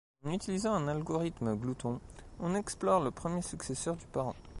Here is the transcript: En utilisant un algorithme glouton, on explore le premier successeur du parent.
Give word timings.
En 0.23 0.31
utilisant 0.31 0.73
un 0.73 0.87
algorithme 0.87 1.55
glouton, 1.55 2.01
on 2.39 2.55
explore 2.55 3.03
le 3.03 3.11
premier 3.11 3.43
successeur 3.43 3.95
du 3.97 4.07
parent. 4.07 4.33